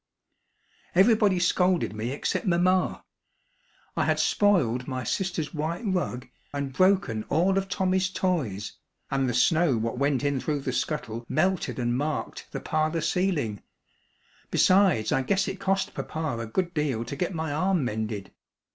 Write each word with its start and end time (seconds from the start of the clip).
Everybody 0.95 1.37
scolded 1.37 1.93
me 1.93 2.09
excep' 2.11 2.43
mamma. 2.45 3.03
I 3.95 4.05
had 4.05 4.19
spoiled 4.19 4.87
my 4.87 5.03
sister's 5.03 5.53
white 5.53 5.83
rug 5.85 6.27
and 6.51 6.73
broken 6.73 7.23
all 7.25 7.55
of 7.55 7.69
Tommy's 7.69 8.09
toys, 8.09 8.77
and 9.11 9.29
the 9.29 9.35
snow 9.35 9.77
what 9.77 9.99
went 9.99 10.23
in 10.23 10.39
through 10.39 10.61
the 10.61 10.73
scuttle 10.73 11.23
melted 11.29 11.77
and 11.77 11.95
marked 11.95 12.47
the 12.49 12.59
parlor 12.59 13.01
ceiling, 13.01 13.61
besides 14.49 15.11
I 15.11 15.21
guess 15.21 15.47
it 15.47 15.59
cost 15.59 15.93
papa 15.93 16.39
a 16.39 16.47
good 16.47 16.73
deal 16.73 17.05
to 17.05 17.15
get 17.15 17.35
my 17.35 17.53
arm 17.53 17.85
mended. 17.85 18.31